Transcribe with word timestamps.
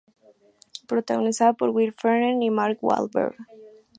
Protagonizada 0.87 1.53
por 1.53 1.69
Will 1.69 1.93
Ferrell 1.93 2.41
y 2.41 2.49
Mark 2.49 2.79
Wahlberg. 2.81 3.35